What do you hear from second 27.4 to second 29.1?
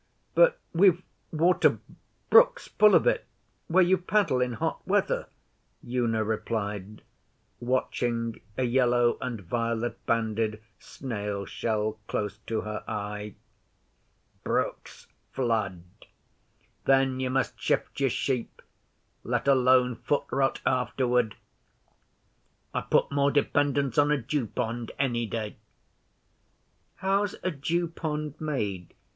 a dew pond made?